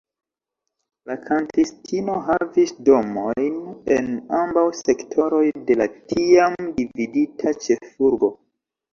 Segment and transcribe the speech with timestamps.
[1.09, 3.59] La kantistino havis domojn
[3.95, 8.31] en ambaŭ sektoroj de la tiam dividita ĉefurbo.